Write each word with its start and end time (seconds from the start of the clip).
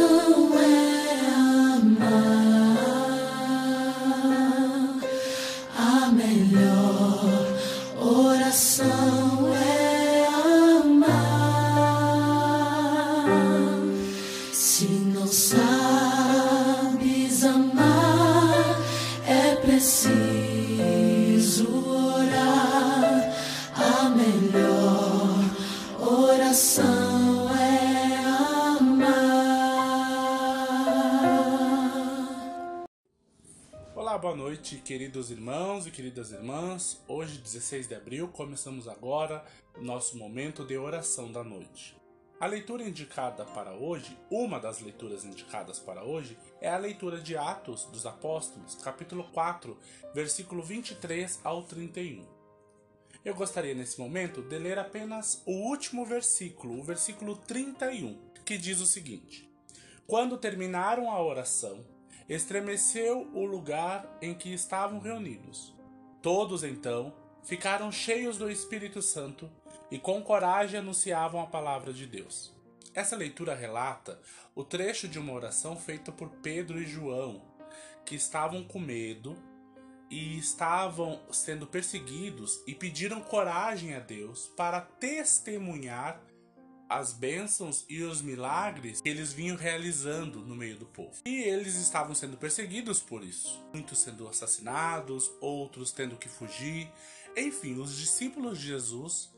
Oração 0.00 0.49
boa 34.30 34.38
noite, 34.44 34.76
queridos 34.76 35.28
irmãos 35.32 35.88
e 35.88 35.90
queridas 35.90 36.30
irmãs. 36.30 37.02
Hoje, 37.08 37.38
16 37.38 37.88
de 37.88 37.96
abril, 37.96 38.28
começamos 38.28 38.86
agora 38.86 39.44
nosso 39.80 40.16
momento 40.16 40.64
de 40.64 40.76
oração 40.76 41.32
da 41.32 41.42
noite. 41.42 41.96
A 42.38 42.46
leitura 42.46 42.84
indicada 42.84 43.44
para 43.44 43.74
hoje, 43.74 44.16
uma 44.30 44.60
das 44.60 44.78
leituras 44.78 45.24
indicadas 45.24 45.80
para 45.80 46.04
hoje, 46.04 46.38
é 46.60 46.68
a 46.68 46.78
leitura 46.78 47.20
de 47.20 47.36
Atos 47.36 47.86
dos 47.86 48.06
Apóstolos, 48.06 48.76
capítulo 48.76 49.24
4, 49.32 49.76
versículo 50.14 50.62
23 50.62 51.40
ao 51.42 51.64
31. 51.64 52.24
Eu 53.24 53.34
gostaria 53.34 53.74
nesse 53.74 53.98
momento 53.98 54.42
de 54.42 54.58
ler 54.60 54.78
apenas 54.78 55.42
o 55.44 55.68
último 55.68 56.06
versículo, 56.06 56.78
o 56.78 56.84
versículo 56.84 57.34
31, 57.34 58.16
que 58.44 58.56
diz 58.56 58.80
o 58.80 58.86
seguinte: 58.86 59.50
Quando 60.06 60.38
terminaram 60.38 61.10
a 61.10 61.20
oração, 61.20 61.84
estremeceu 62.30 63.28
o 63.34 63.44
lugar 63.44 64.08
em 64.22 64.32
que 64.32 64.52
estavam 64.52 65.00
reunidos. 65.00 65.74
Todos 66.22 66.62
então 66.62 67.12
ficaram 67.42 67.90
cheios 67.90 68.38
do 68.38 68.48
Espírito 68.48 69.02
Santo 69.02 69.50
e 69.90 69.98
com 69.98 70.22
coragem 70.22 70.78
anunciavam 70.78 71.40
a 71.40 71.48
palavra 71.48 71.92
de 71.92 72.06
Deus. 72.06 72.54
Essa 72.94 73.16
leitura 73.16 73.52
relata 73.52 74.20
o 74.54 74.62
trecho 74.62 75.08
de 75.08 75.18
uma 75.18 75.32
oração 75.32 75.76
feita 75.76 76.12
por 76.12 76.28
Pedro 76.42 76.80
e 76.80 76.86
João, 76.86 77.42
que 78.04 78.14
estavam 78.14 78.62
com 78.62 78.78
medo 78.78 79.36
e 80.08 80.38
estavam 80.38 81.20
sendo 81.32 81.66
perseguidos 81.66 82.62
e 82.64 82.76
pediram 82.76 83.20
coragem 83.20 83.94
a 83.94 84.00
Deus 84.00 84.46
para 84.56 84.80
testemunhar 84.80 86.20
as 86.90 87.12
bênçãos 87.12 87.84
e 87.88 88.02
os 88.02 88.20
milagres 88.20 89.00
que 89.00 89.08
eles 89.08 89.32
vinham 89.32 89.56
realizando 89.56 90.40
no 90.40 90.56
meio 90.56 90.76
do 90.76 90.86
povo. 90.86 91.22
E 91.24 91.42
eles 91.42 91.76
estavam 91.76 92.16
sendo 92.16 92.36
perseguidos 92.36 92.98
por 92.98 93.22
isso. 93.22 93.64
Muitos 93.72 94.00
sendo 94.00 94.26
assassinados, 94.26 95.30
outros 95.40 95.92
tendo 95.92 96.16
que 96.16 96.28
fugir. 96.28 96.90
Enfim, 97.36 97.80
os 97.80 97.96
discípulos 97.96 98.58
de 98.58 98.66
Jesus 98.66 99.30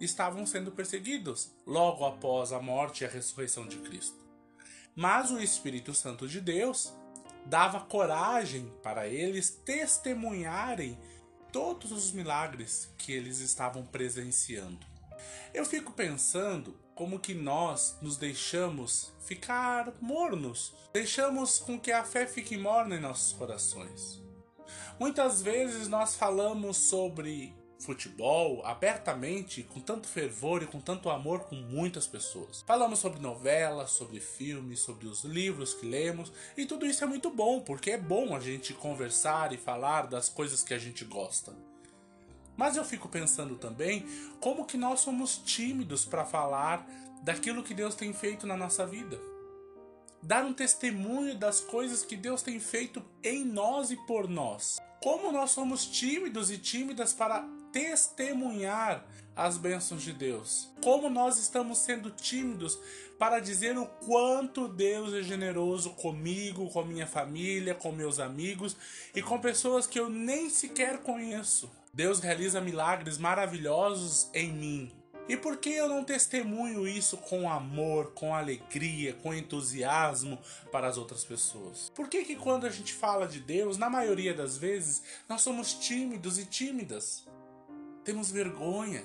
estavam 0.00 0.46
sendo 0.46 0.70
perseguidos 0.70 1.50
logo 1.66 2.06
após 2.06 2.52
a 2.52 2.62
morte 2.62 3.02
e 3.02 3.06
a 3.06 3.10
ressurreição 3.10 3.66
de 3.66 3.78
Cristo. 3.78 4.16
Mas 4.94 5.32
o 5.32 5.40
Espírito 5.40 5.92
Santo 5.92 6.28
de 6.28 6.40
Deus 6.40 6.94
dava 7.44 7.80
coragem 7.80 8.72
para 8.84 9.08
eles 9.08 9.50
testemunharem 9.50 10.96
todos 11.50 11.90
os 11.90 12.12
milagres 12.12 12.88
que 12.96 13.10
eles 13.10 13.40
estavam 13.40 13.84
presenciando. 13.84 14.86
Eu 15.52 15.64
fico 15.64 15.92
pensando 15.92 16.78
como 17.00 17.18
que 17.18 17.32
nós 17.32 17.96
nos 18.02 18.18
deixamos 18.18 19.10
ficar 19.20 19.90
mornos, 20.02 20.74
deixamos 20.92 21.58
com 21.58 21.80
que 21.80 21.90
a 21.90 22.04
fé 22.04 22.26
fique 22.26 22.58
morna 22.58 22.94
em 22.94 23.00
nossos 23.00 23.32
corações. 23.32 24.22
Muitas 24.98 25.40
vezes 25.40 25.88
nós 25.88 26.14
falamos 26.14 26.76
sobre 26.76 27.56
futebol 27.78 28.62
abertamente, 28.66 29.62
com 29.62 29.80
tanto 29.80 30.08
fervor 30.08 30.62
e 30.62 30.66
com 30.66 30.78
tanto 30.78 31.08
amor 31.08 31.44
com 31.44 31.54
muitas 31.54 32.06
pessoas. 32.06 32.60
Falamos 32.66 32.98
sobre 32.98 33.18
novelas, 33.18 33.92
sobre 33.92 34.20
filmes, 34.20 34.80
sobre 34.80 35.06
os 35.06 35.24
livros 35.24 35.72
que 35.72 35.86
lemos, 35.86 36.30
e 36.54 36.66
tudo 36.66 36.84
isso 36.84 37.02
é 37.02 37.06
muito 37.06 37.30
bom, 37.30 37.60
porque 37.60 37.92
é 37.92 37.98
bom 37.98 38.36
a 38.36 38.40
gente 38.40 38.74
conversar 38.74 39.54
e 39.54 39.56
falar 39.56 40.06
das 40.06 40.28
coisas 40.28 40.62
que 40.62 40.74
a 40.74 40.78
gente 40.78 41.06
gosta. 41.06 41.69
Mas 42.60 42.76
eu 42.76 42.84
fico 42.84 43.08
pensando 43.08 43.56
também 43.56 44.04
como 44.38 44.66
que 44.66 44.76
nós 44.76 45.00
somos 45.00 45.38
tímidos 45.38 46.04
para 46.04 46.26
falar 46.26 46.86
daquilo 47.22 47.62
que 47.62 47.72
Deus 47.72 47.94
tem 47.94 48.12
feito 48.12 48.46
na 48.46 48.54
nossa 48.54 48.86
vida. 48.86 49.18
Dar 50.22 50.44
um 50.44 50.52
testemunho 50.52 51.38
das 51.38 51.58
coisas 51.58 52.04
que 52.04 52.14
Deus 52.14 52.42
tem 52.42 52.60
feito 52.60 53.02
em 53.24 53.46
nós 53.46 53.90
e 53.90 53.96
por 54.06 54.28
nós. 54.28 54.76
Como 55.02 55.32
nós 55.32 55.52
somos 55.52 55.86
tímidos 55.86 56.50
e 56.50 56.58
tímidas 56.58 57.14
para 57.14 57.48
testemunhar 57.72 59.06
as 59.34 59.56
bênçãos 59.56 60.02
de 60.02 60.12
Deus. 60.12 60.68
Como 60.84 61.08
nós 61.08 61.38
estamos 61.38 61.78
sendo 61.78 62.10
tímidos 62.10 62.78
para 63.18 63.40
dizer 63.40 63.78
o 63.78 63.86
quanto 63.86 64.68
Deus 64.68 65.14
é 65.14 65.22
generoso 65.22 65.94
comigo, 65.94 66.68
com 66.68 66.84
minha 66.84 67.06
família, 67.06 67.74
com 67.74 67.90
meus 67.90 68.18
amigos 68.20 68.76
e 69.14 69.22
com 69.22 69.40
pessoas 69.40 69.86
que 69.86 69.98
eu 69.98 70.10
nem 70.10 70.50
sequer 70.50 70.98
conheço. 70.98 71.79
Deus 71.92 72.20
realiza 72.20 72.60
milagres 72.60 73.18
maravilhosos 73.18 74.30
em 74.32 74.52
mim. 74.52 74.92
E 75.28 75.36
por 75.36 75.58
que 75.58 75.70
eu 75.70 75.88
não 75.88 76.02
testemunho 76.02 76.88
isso 76.88 77.16
com 77.16 77.48
amor, 77.48 78.12
com 78.14 78.34
alegria, 78.34 79.12
com 79.14 79.34
entusiasmo 79.34 80.38
para 80.72 80.88
as 80.88 80.96
outras 80.96 81.24
pessoas? 81.24 81.90
Por 81.94 82.08
que 82.08 82.24
que 82.24 82.36
quando 82.36 82.66
a 82.66 82.70
gente 82.70 82.92
fala 82.92 83.28
de 83.28 83.40
Deus, 83.40 83.76
na 83.76 83.90
maioria 83.90 84.34
das 84.34 84.56
vezes, 84.56 85.02
nós 85.28 85.42
somos 85.42 85.74
tímidos 85.74 86.38
e 86.38 86.46
tímidas? 86.46 87.26
Temos 88.04 88.30
vergonha. 88.30 89.04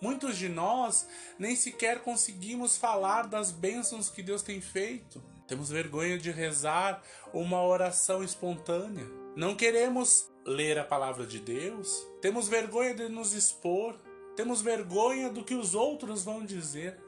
Muitos 0.00 0.36
de 0.36 0.48
nós 0.48 1.08
nem 1.38 1.56
sequer 1.56 2.02
conseguimos 2.02 2.76
falar 2.76 3.26
das 3.26 3.50
bênçãos 3.50 4.10
que 4.10 4.22
Deus 4.22 4.42
tem 4.42 4.60
feito. 4.60 5.22
Temos 5.48 5.70
vergonha 5.70 6.18
de 6.18 6.30
rezar 6.30 7.02
uma 7.32 7.62
oração 7.62 8.22
espontânea. 8.22 9.06
Não 9.34 9.56
queremos 9.56 10.28
ler 10.46 10.78
a 10.78 10.84
palavra 10.84 11.26
de 11.26 11.40
Deus. 11.40 12.06
Temos 12.20 12.48
vergonha 12.48 12.94
de 12.94 13.08
nos 13.08 13.34
expor. 13.34 13.98
Temos 14.36 14.62
vergonha 14.62 15.28
do 15.28 15.44
que 15.44 15.54
os 15.54 15.74
outros 15.74 16.24
vão 16.24 16.44
dizer. 16.44 16.98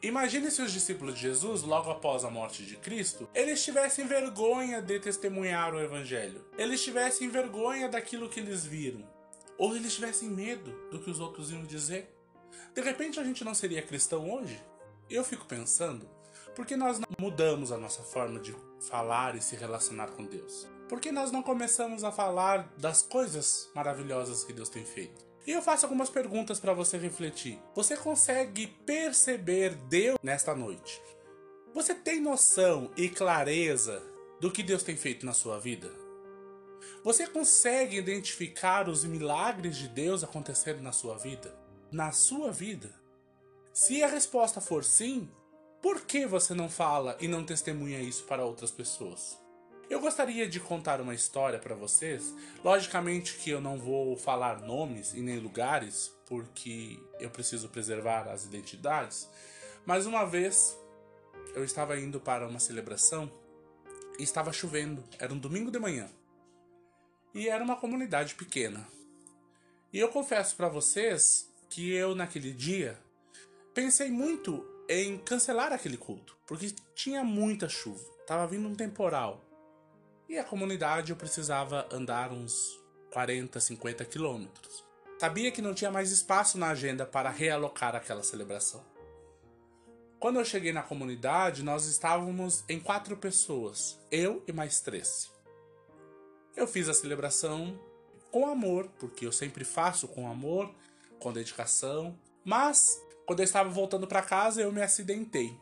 Imagine 0.00 0.50
se 0.50 0.62
os 0.62 0.72
discípulos 0.72 1.16
de 1.16 1.22
Jesus, 1.22 1.62
logo 1.62 1.90
após 1.90 2.24
a 2.24 2.30
morte 2.30 2.64
de 2.64 2.76
Cristo, 2.76 3.28
eles 3.34 3.64
tivessem 3.64 4.06
vergonha 4.06 4.80
de 4.80 5.00
testemunhar 5.00 5.74
o 5.74 5.80
Evangelho. 5.80 6.44
Eles 6.56 6.82
tivessem 6.82 7.28
vergonha 7.28 7.88
daquilo 7.88 8.28
que 8.28 8.38
eles 8.38 8.64
viram. 8.64 9.04
Ou 9.58 9.74
eles 9.74 9.94
tivessem 9.94 10.30
medo 10.30 10.70
do 10.90 11.00
que 11.00 11.10
os 11.10 11.18
outros 11.18 11.50
iam 11.50 11.64
dizer. 11.64 12.14
De 12.72 12.80
repente 12.80 13.18
a 13.18 13.24
gente 13.24 13.44
não 13.44 13.54
seria 13.54 13.82
cristão 13.82 14.30
hoje? 14.30 14.62
Eu 15.10 15.24
fico 15.24 15.46
pensando, 15.46 16.08
por 16.54 16.64
que 16.64 16.76
nós 16.76 17.00
não 17.00 17.08
mudamos 17.18 17.72
a 17.72 17.76
nossa 17.76 18.02
forma 18.02 18.38
de 18.38 18.54
falar 18.88 19.34
e 19.34 19.42
se 19.42 19.56
relacionar 19.56 20.12
com 20.12 20.24
Deus? 20.24 20.77
Por 20.88 21.00
que 21.00 21.12
nós 21.12 21.30
não 21.30 21.42
começamos 21.42 22.02
a 22.02 22.10
falar 22.10 22.72
das 22.78 23.02
coisas 23.02 23.68
maravilhosas 23.74 24.42
que 24.42 24.54
Deus 24.54 24.70
tem 24.70 24.86
feito? 24.86 25.22
E 25.46 25.52
eu 25.52 25.60
faço 25.60 25.84
algumas 25.84 26.08
perguntas 26.08 26.58
para 26.58 26.72
você 26.72 26.96
refletir. 26.96 27.58
Você 27.74 27.94
consegue 27.94 28.66
perceber 28.86 29.74
Deus 29.74 30.18
nesta 30.22 30.54
noite? 30.54 31.00
Você 31.74 31.94
tem 31.94 32.20
noção 32.20 32.90
e 32.96 33.08
clareza 33.10 34.02
do 34.40 34.50
que 34.50 34.62
Deus 34.62 34.82
tem 34.82 34.96
feito 34.96 35.26
na 35.26 35.34
sua 35.34 35.58
vida? 35.58 35.90
Você 37.04 37.26
consegue 37.26 37.98
identificar 37.98 38.88
os 38.88 39.04
milagres 39.04 39.76
de 39.76 39.88
Deus 39.88 40.24
acontecendo 40.24 40.80
na 40.80 40.92
sua 40.92 41.18
vida? 41.18 41.54
Na 41.92 42.12
sua 42.12 42.50
vida? 42.50 42.94
Se 43.74 44.02
a 44.02 44.08
resposta 44.08 44.58
for 44.60 44.82
sim, 44.82 45.30
por 45.82 46.00
que 46.00 46.26
você 46.26 46.54
não 46.54 46.68
fala 46.68 47.16
e 47.20 47.28
não 47.28 47.44
testemunha 47.44 48.00
isso 48.00 48.24
para 48.24 48.44
outras 48.44 48.70
pessoas? 48.70 49.38
Eu 49.90 50.00
gostaria 50.00 50.46
de 50.46 50.60
contar 50.60 51.00
uma 51.00 51.14
história 51.14 51.58
para 51.58 51.74
vocês. 51.74 52.34
Logicamente 52.62 53.36
que 53.38 53.48
eu 53.48 53.60
não 53.60 53.78
vou 53.78 54.16
falar 54.16 54.60
nomes 54.60 55.14
e 55.14 55.20
nem 55.20 55.38
lugares, 55.38 56.12
porque 56.26 57.00
eu 57.18 57.30
preciso 57.30 57.70
preservar 57.70 58.28
as 58.28 58.44
identidades. 58.44 59.26
Mas 59.86 60.04
uma 60.04 60.26
vez 60.26 60.78
eu 61.54 61.64
estava 61.64 61.98
indo 61.98 62.20
para 62.20 62.46
uma 62.46 62.60
celebração 62.60 63.32
e 64.18 64.22
estava 64.22 64.52
chovendo. 64.52 65.02
Era 65.18 65.32
um 65.32 65.38
domingo 65.38 65.70
de 65.70 65.78
manhã. 65.78 66.10
E 67.34 67.48
era 67.48 67.64
uma 67.64 67.76
comunidade 67.76 68.34
pequena. 68.34 68.86
E 69.90 69.98
eu 69.98 70.08
confesso 70.10 70.54
para 70.54 70.68
vocês 70.68 71.50
que 71.70 71.90
eu 71.92 72.14
naquele 72.14 72.52
dia 72.52 72.98
pensei 73.72 74.10
muito 74.10 74.66
em 74.86 75.16
cancelar 75.18 75.72
aquele 75.72 75.96
culto, 75.96 76.36
porque 76.46 76.74
tinha 76.94 77.24
muita 77.24 77.68
chuva, 77.68 78.04
estava 78.20 78.46
vindo 78.46 78.68
um 78.68 78.74
temporal. 78.74 79.47
E 80.28 80.36
a 80.36 80.44
comunidade 80.44 81.10
eu 81.10 81.16
precisava 81.16 81.88
andar 81.90 82.30
uns 82.32 82.78
40, 83.12 83.58
50 83.58 84.04
quilômetros. 84.04 84.84
Sabia 85.18 85.50
que 85.50 85.62
não 85.62 85.72
tinha 85.72 85.90
mais 85.90 86.12
espaço 86.12 86.58
na 86.58 86.68
agenda 86.68 87.06
para 87.06 87.30
realocar 87.30 87.96
aquela 87.96 88.22
celebração. 88.22 88.84
Quando 90.20 90.38
eu 90.38 90.44
cheguei 90.44 90.72
na 90.72 90.82
comunidade, 90.82 91.62
nós 91.62 91.86
estávamos 91.86 92.62
em 92.68 92.78
quatro 92.78 93.16
pessoas, 93.16 93.98
eu 94.10 94.44
e 94.46 94.52
mais 94.52 94.80
três. 94.80 95.32
Eu 96.54 96.66
fiz 96.66 96.88
a 96.88 96.94
celebração 96.94 97.80
com 98.30 98.46
amor, 98.46 98.88
porque 98.98 99.24
eu 99.24 99.32
sempre 99.32 99.64
faço 99.64 100.06
com 100.08 100.30
amor, 100.30 100.74
com 101.18 101.32
dedicação. 101.32 102.18
Mas 102.44 103.00
quando 103.26 103.40
eu 103.40 103.44
estava 103.44 103.70
voltando 103.70 104.06
para 104.06 104.22
casa, 104.22 104.60
eu 104.60 104.72
me 104.72 104.82
acidentei. 104.82 105.58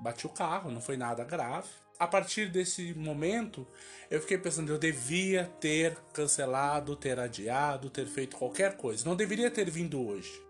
Bati 0.00 0.26
o 0.26 0.30
carro, 0.30 0.70
não 0.70 0.80
foi 0.80 0.96
nada 0.96 1.22
grave. 1.24 1.68
A 1.98 2.06
partir 2.06 2.50
desse 2.50 2.94
momento, 2.94 3.66
eu 4.10 4.20
fiquei 4.22 4.38
pensando, 4.38 4.72
eu 4.72 4.78
devia 4.78 5.44
ter 5.60 5.94
cancelado, 6.14 6.96
ter 6.96 7.20
adiado, 7.20 7.90
ter 7.90 8.06
feito 8.06 8.38
qualquer 8.38 8.78
coisa. 8.78 9.04
Não 9.04 9.14
deveria 9.14 9.50
ter 9.50 9.70
vindo 9.70 10.00
hoje. 10.00 10.42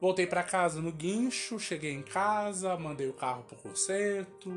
Voltei 0.00 0.26
para 0.26 0.44
casa 0.44 0.80
no 0.80 0.92
guincho, 0.92 1.58
cheguei 1.58 1.90
em 1.90 2.02
casa, 2.02 2.76
mandei 2.76 3.08
o 3.08 3.12
carro 3.12 3.42
pro 3.42 3.56
conserto. 3.56 4.50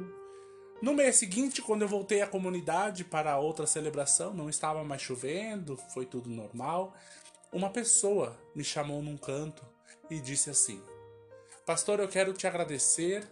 No 0.79 0.93
mês 0.93 1.15
seguinte, 1.15 1.61
quando 1.61 1.81
eu 1.81 1.87
voltei 1.87 2.21
à 2.21 2.27
comunidade 2.27 3.03
para 3.03 3.39
outra 3.39 3.65
celebração, 3.65 4.31
não 4.31 4.47
estava 4.47 4.83
mais 4.83 5.01
chovendo, 5.01 5.75
foi 5.93 6.05
tudo 6.05 6.29
normal. 6.29 6.95
Uma 7.51 7.71
pessoa 7.71 8.39
me 8.53 8.63
chamou 8.63 9.01
num 9.01 9.17
canto 9.17 9.65
e 10.07 10.19
disse 10.19 10.51
assim: 10.51 10.79
Pastor, 11.65 11.99
eu 11.99 12.07
quero 12.07 12.31
te 12.31 12.45
agradecer 12.45 13.27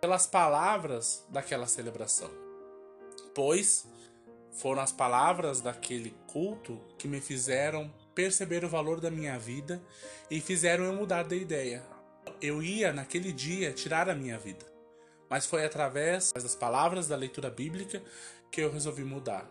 pelas 0.00 0.26
palavras 0.26 1.24
daquela 1.28 1.66
celebração, 1.66 2.30
pois 3.34 3.86
foram 4.52 4.82
as 4.82 4.92
palavras 4.92 5.60
daquele 5.60 6.14
culto 6.26 6.80
que 6.98 7.08
me 7.08 7.20
fizeram 7.20 7.92
perceber 8.14 8.64
o 8.64 8.68
valor 8.68 9.00
da 9.00 9.10
minha 9.10 9.38
vida 9.38 9.80
e 10.30 10.40
fizeram 10.40 10.84
eu 10.84 10.92
mudar 10.92 11.22
de 11.22 11.36
ideia. 11.36 11.84
Eu 12.40 12.62
ia 12.62 12.92
naquele 12.92 13.32
dia 13.32 13.72
tirar 13.72 14.08
a 14.08 14.14
minha 14.14 14.38
vida, 14.38 14.66
mas 15.30 15.46
foi 15.46 15.64
através 15.64 16.32
das 16.32 16.54
palavras 16.54 17.06
da 17.08 17.16
leitura 17.16 17.50
bíblica 17.50 18.02
que 18.50 18.60
eu 18.60 18.72
resolvi 18.72 19.04
mudar. 19.04 19.48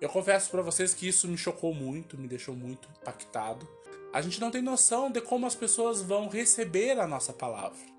Eu 0.00 0.08
confesso 0.08 0.50
para 0.50 0.62
vocês 0.62 0.92
que 0.92 1.06
isso 1.06 1.28
me 1.28 1.38
chocou 1.38 1.72
muito, 1.72 2.18
me 2.18 2.26
deixou 2.26 2.56
muito 2.56 2.88
impactado. 3.00 3.68
A 4.12 4.20
gente 4.20 4.40
não 4.40 4.50
tem 4.50 4.60
noção 4.60 5.10
de 5.10 5.20
como 5.20 5.46
as 5.46 5.54
pessoas 5.54 6.02
vão 6.02 6.28
receber 6.28 6.98
a 6.98 7.06
nossa 7.06 7.32
palavra. 7.32 7.91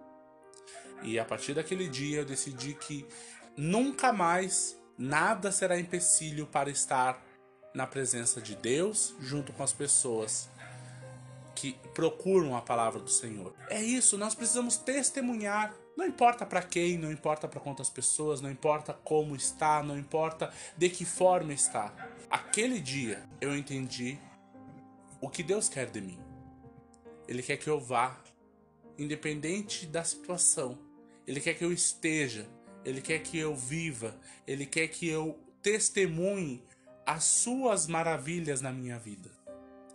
E 1.03 1.19
a 1.19 1.25
partir 1.25 1.53
daquele 1.53 1.87
dia 1.87 2.19
eu 2.19 2.25
decidi 2.25 2.73
que 2.73 3.05
nunca 3.55 4.11
mais 4.11 4.77
nada 4.97 5.51
será 5.51 5.79
empecilho 5.79 6.45
para 6.47 6.69
estar 6.69 7.23
na 7.73 7.87
presença 7.87 8.41
de 8.41 8.55
Deus 8.55 9.15
junto 9.19 9.51
com 9.51 9.63
as 9.63 9.73
pessoas 9.73 10.49
que 11.55 11.73
procuram 11.93 12.55
a 12.55 12.61
palavra 12.61 12.99
do 12.99 13.09
Senhor. 13.09 13.53
É 13.69 13.81
isso, 13.81 14.17
nós 14.17 14.35
precisamos 14.35 14.77
testemunhar. 14.77 15.73
Não 15.95 16.05
importa 16.05 16.45
para 16.45 16.61
quem, 16.61 16.97
não 16.97 17.11
importa 17.11 17.47
para 17.47 17.59
quantas 17.59 17.89
pessoas, 17.89 18.41
não 18.41 18.49
importa 18.49 18.93
como 18.93 19.35
está, 19.35 19.83
não 19.83 19.97
importa 19.97 20.51
de 20.75 20.89
que 20.89 21.05
forma 21.05 21.53
está. 21.53 21.93
Aquele 22.29 22.79
dia 22.79 23.23
eu 23.39 23.55
entendi 23.55 24.17
o 25.21 25.29
que 25.29 25.43
Deus 25.43 25.69
quer 25.69 25.89
de 25.89 26.01
mim. 26.01 26.19
Ele 27.27 27.43
quer 27.43 27.57
que 27.57 27.69
eu 27.69 27.79
vá, 27.79 28.19
independente 28.97 29.85
da 29.85 30.03
situação. 30.03 30.77
Ele 31.27 31.39
quer 31.39 31.53
que 31.53 31.63
eu 31.63 31.71
esteja, 31.71 32.47
ele 32.83 33.01
quer 33.01 33.19
que 33.19 33.37
eu 33.37 33.55
viva, 33.55 34.15
ele 34.45 34.65
quer 34.65 34.87
que 34.87 35.07
eu 35.07 35.39
testemunhe 35.61 36.63
as 37.05 37.23
suas 37.23 37.87
maravilhas 37.87 38.61
na 38.61 38.71
minha 38.71 38.97
vida. 38.99 39.31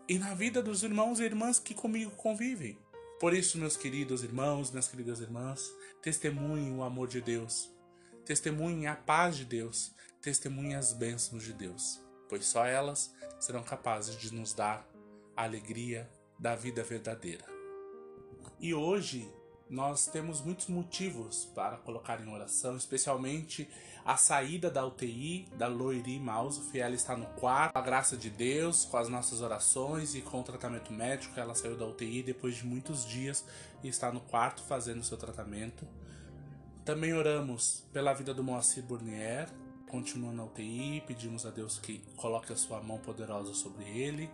E 0.09 0.19
na 0.19 0.35
vida 0.35 0.63
dos 0.63 0.83
irmãos 0.83 1.21
e 1.21 1.25
irmãs 1.25 1.59
que 1.59 1.75
comigo 1.75 2.11
convivem. 2.13 2.79
Por 3.21 3.35
isso, 3.35 3.59
meus 3.59 3.77
queridos 3.77 4.23
irmãos, 4.23 4.71
minhas 4.71 4.89
queridas 4.89 5.21
irmãs, 5.21 5.71
testemunhem 6.01 6.75
o 6.75 6.83
amor 6.83 7.09
de 7.09 7.21
Deus, 7.21 7.71
testemunhem 8.25 8.87
a 8.87 8.95
paz 8.95 9.37
de 9.37 9.45
Deus, 9.45 9.93
testemunhem 10.23 10.77
as 10.77 10.93
bênçãos 10.93 11.43
de 11.43 11.53
Deus, 11.53 12.01
pois 12.29 12.47
só 12.47 12.65
elas 12.65 13.13
serão 13.41 13.63
capazes 13.63 14.17
de 14.17 14.33
nos 14.33 14.55
dar 14.55 14.89
a 15.37 15.45
alegria 15.45 16.09
da 16.39 16.55
vida 16.55 16.83
verdadeira. 16.83 17.45
E 18.61 18.73
hoje 18.73 19.31
nós 19.71 20.07
temos 20.07 20.41
muitos 20.41 20.67
motivos 20.67 21.45
para 21.55 21.77
colocar 21.77 22.21
em 22.21 22.33
oração, 22.33 22.77
especialmente 22.77 23.69
a 24.05 24.17
saída 24.17 24.71
da 24.71 24.87
UTI 24.87 25.47
da 25.57 25.67
Loiri 25.67 26.19
Mouse. 26.19 26.61
Ela 26.79 26.95
está 26.95 27.17
no 27.17 27.27
quarto, 27.27 27.73
com 27.73 27.79
a 27.79 27.83
graça 27.83 28.17
de 28.17 28.31
Deus, 28.31 28.87
com 28.87 28.97
as 28.97 29.09
nossas 29.09 29.43
orações 29.43 30.15
e 30.15 30.23
com 30.23 30.41
o 30.41 30.43
tratamento 30.43 30.93
médico. 30.93 31.39
Ela 31.39 31.55
saiu 31.55 31.77
da 31.77 31.87
UTI 31.87 32.23
depois 32.23 32.57
de 32.57 32.65
muitos 32.65 33.05
dias 33.05 33.45
e 33.83 33.89
está 33.89 34.11
no 34.11 34.21
quarto 34.21 34.63
fazendo 34.63 35.05
seu 35.05 35.19
tratamento. 35.19 35.87
Também 36.85 37.13
oramos 37.13 37.85
pela 37.93 38.15
vida 38.15 38.33
do 38.33 38.43
Moacir 38.43 38.83
Burnier, 38.83 39.51
continua 39.91 40.33
na 40.33 40.45
UTI, 40.45 41.03
pedimos 41.07 41.45
a 41.45 41.51
Deus 41.51 41.79
que 41.79 41.99
coloque 42.17 42.51
a 42.51 42.57
sua 42.57 42.81
mão 42.81 42.97
poderosa 42.97 43.53
sobre 43.53 43.85
ele. 43.85 44.31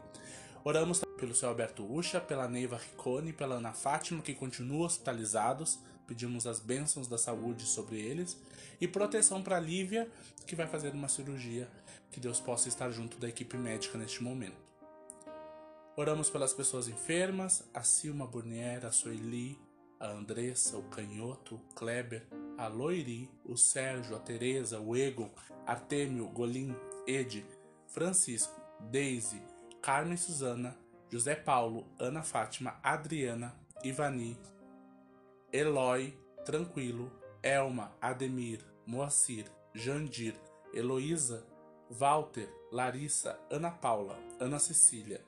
Oramos 0.67 1.05
pelo 1.19 1.35
seu 1.35 1.51
Alberto 1.51 1.85
Ucha, 1.85 2.19
pela 2.19 2.49
Neiva 2.49 2.79
Riccone, 2.79 3.35
pela 3.35 3.57
Ana 3.57 3.75
Fátima, 3.75 4.23
que 4.23 4.33
continuam 4.33 4.87
hospitalizados. 4.87 5.79
Pedimos 6.07 6.47
as 6.47 6.59
bênçãos 6.59 7.07
da 7.07 7.19
saúde 7.19 7.65
sobre 7.65 8.01
eles. 8.01 8.41
E 8.81 8.89
proteção 8.89 9.43
para 9.43 9.61
Lívia, 9.61 10.11
que 10.47 10.57
vai 10.57 10.67
fazer 10.67 10.95
uma 10.95 11.07
cirurgia. 11.07 11.69
Que 12.11 12.19
Deus 12.19 12.41
possa 12.41 12.67
estar 12.67 12.91
junto 12.91 13.19
da 13.19 13.29
equipe 13.29 13.59
médica 13.59 13.99
neste 13.99 14.23
momento. 14.23 14.57
Oramos 15.99 16.31
pelas 16.31 16.55
pessoas 16.55 16.89
enfermas, 16.89 17.69
a 17.75 17.83
Silma 17.83 18.27
Burnier, 18.27 18.87
a 18.87 18.91
Sueli, 18.91 19.59
a 20.01 20.09
Andressa, 20.09 20.79
o 20.79 20.85
Canhoto, 20.85 21.57
o 21.57 21.75
Kleber, 21.75 22.27
a 22.57 22.69
Loiri, 22.69 23.31
o 23.45 23.59
Sérgio, 23.59 24.17
a 24.17 24.19
Teresa, 24.19 24.81
o 24.81 24.97
Egon, 24.97 25.31
Artêmio, 25.67 26.27
Golim, 26.29 26.75
Ed, 27.07 27.45
Francisco, 27.87 28.59
Daisy, 28.91 29.43
Carmen 29.85 30.17
Suzana, 30.17 30.75
José 31.11 31.35
Paulo, 31.35 31.87
Ana 32.01 32.23
Fátima, 32.23 32.81
Adriana, 32.83 33.55
Ivani, 33.85 34.35
Eloy, 35.53 36.17
Tranquilo, 36.43 37.13
Elma, 37.43 37.93
Ademir, 38.01 38.65
Moacir, 38.87 39.45
Jandir, 39.75 40.35
Heloísa, 40.73 41.45
Walter, 41.91 42.49
Larissa, 42.73 43.39
Ana 43.51 43.71
Paula, 43.71 44.17
Ana 44.41 44.59
Cecília, 44.59 45.21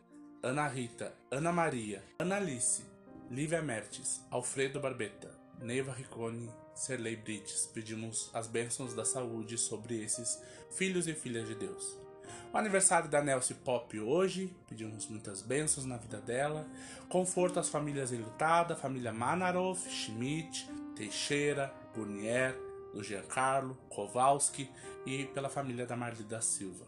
Ana 0.43 0.67
Rita, 0.67 1.13
Ana 1.31 1.53
Maria, 1.53 2.03
Ana 2.19 2.37
Alice, 2.37 2.83
Lívia 3.31 3.61
Mertes, 3.61 4.23
Alfredo 4.31 4.81
Barbeta, 4.81 5.39
Neiva 5.61 5.93
Riccone, 5.93 6.51
Serlei 6.75 7.17
Brites. 7.17 7.67
Pedimos 7.75 8.31
as 8.33 8.47
bênçãos 8.47 8.95
da 8.95 9.05
saúde 9.05 9.59
sobre 9.59 10.03
esses 10.03 10.43
filhos 10.71 11.07
e 11.07 11.13
filhas 11.13 11.47
de 11.47 11.55
Deus. 11.55 12.06
O 12.53 12.57
aniversário 12.57 13.09
da 13.09 13.23
Nelcy 13.23 13.55
Pop 13.55 13.99
hoje, 13.99 14.55
pedimos 14.69 15.07
muitas 15.09 15.43
bênçãos 15.43 15.87
na 15.87 15.97
vida 15.97 16.21
dela. 16.21 16.67
Conforto 17.09 17.61
às 17.61 17.69
famílias 17.69 18.13
enlutadas, 18.13 18.81
família 18.81 19.13
Manaroff, 19.13 19.91
Schmidt, 19.91 20.69
Teixeira, 20.95 21.73
Burnier, 21.95 22.57
do 22.93 23.03
Giancarlo, 23.03 23.77
Kowalski 23.91 24.71
e 25.05 25.27
pela 25.27 25.51
família 25.51 25.87
da 25.87 25.97
Marli 25.97 26.25
da 26.25 26.41
Silva. 26.41 26.87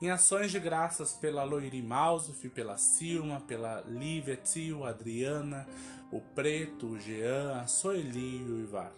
Em 0.00 0.10
ações 0.10 0.50
de 0.50 0.58
graças 0.58 1.12
pela 1.12 1.44
Loiri 1.44 1.82
Mausuf, 1.82 2.48
pela 2.50 2.76
Silma, 2.76 3.40
pela 3.40 3.82
Lívia 3.82 4.36
Tio, 4.36 4.84
Adriana, 4.84 5.66
o 6.10 6.20
Preto, 6.20 6.86
o 6.86 7.00
Jean, 7.00 7.60
a 7.60 7.66
Soeli 7.66 8.42
e 8.42 8.50
o 8.50 8.60
Ivar. 8.60 8.92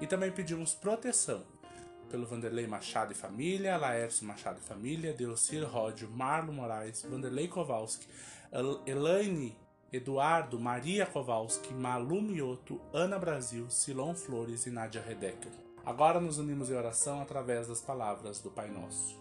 E 0.00 0.06
também 0.06 0.30
pedimos 0.30 0.74
proteção 0.74 1.53
pelo 2.14 2.26
Vanderlei 2.26 2.68
Machado 2.68 3.10
e 3.10 3.14
Família, 3.16 3.76
Laércio 3.76 4.24
Machado 4.24 4.60
e 4.60 4.62
Família, 4.62 5.12
Deocir 5.12 5.68
Ródio, 5.68 6.08
Marlon 6.08 6.52
Moraes, 6.52 7.02
Vanderlei 7.02 7.48
Kowalski, 7.48 8.06
Elaine 8.86 9.56
Eduardo, 9.92 10.60
Maria 10.60 11.06
Kowalski, 11.06 11.74
Malu 11.74 12.22
Mioto, 12.22 12.80
Ana 12.92 13.18
Brasil, 13.18 13.68
Silon 13.68 14.14
Flores 14.14 14.64
e 14.64 14.70
Nádia 14.70 15.02
Redecker. 15.02 15.50
Agora 15.84 16.20
nos 16.20 16.38
unimos 16.38 16.70
em 16.70 16.76
oração 16.76 17.20
através 17.20 17.66
das 17.66 17.80
palavras 17.80 18.40
do 18.40 18.48
Pai 18.48 18.70
Nosso. 18.70 19.20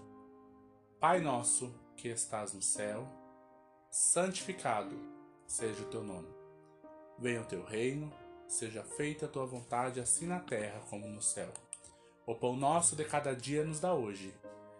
Pai 0.99 1.19
nosso 1.19 1.73
que 1.97 2.09
estás 2.09 2.53
no 2.53 2.61
céu, 2.61 3.07
santificado 3.89 4.95
seja 5.47 5.81
o 5.81 5.89
teu 5.89 6.03
nome. 6.03 6.29
Venha 7.17 7.41
o 7.41 7.45
teu 7.45 7.63
reino, 7.65 8.13
seja 8.47 8.83
feita 8.83 9.25
a 9.25 9.29
tua 9.29 9.47
vontade, 9.47 9.99
assim 9.99 10.27
na 10.27 10.39
terra 10.39 10.79
como 10.91 11.07
no 11.07 11.23
céu. 11.23 11.51
O 12.25 12.33
pão 12.33 12.55
nosso 12.55 12.95
de 12.95 13.03
cada 13.03 13.35
dia 13.35 13.65
nos 13.65 13.81
dá 13.81 13.93
hoje, 13.93 14.33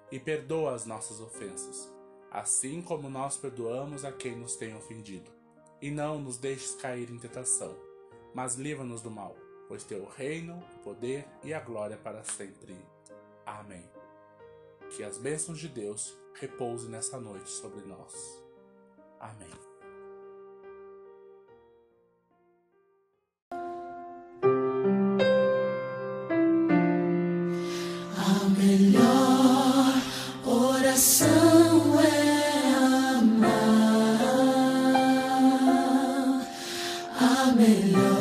e 0.09 0.19
perdoa 0.19 0.75
as 0.75 0.85
nossas 0.85 1.19
ofensas, 1.19 1.91
assim 2.31 2.81
como 2.81 3.09
nós 3.09 3.35
perdoamos 3.35 4.05
a 4.05 4.11
quem 4.11 4.35
nos 4.35 4.55
tem 4.55 4.75
ofendido. 4.75 5.29
E 5.81 5.91
não 5.91 6.19
nos 6.19 6.37
deixes 6.37 6.75
cair 6.75 7.09
em 7.09 7.17
tentação, 7.17 7.75
mas 8.33 8.55
livra-nos 8.55 9.01
do 9.01 9.11
mal, 9.11 9.35
pois 9.67 9.83
teu 9.83 10.05
reino, 10.05 10.63
o 10.77 10.79
poder 10.79 11.27
e 11.43 11.53
a 11.53 11.59
glória 11.59 11.97
para 11.97 12.23
sempre. 12.23 12.77
Amém. 13.45 13.89
Que 14.95 15.03
as 15.03 15.17
bênçãos 15.17 15.59
de 15.59 15.67
Deus 15.67 16.15
repousem 16.35 16.89
nessa 16.89 17.19
noite 17.19 17.49
sobre 17.49 17.81
nós. 17.81 18.41
Amém. 19.19 19.72
coming 37.53 37.95
on. 37.95 38.12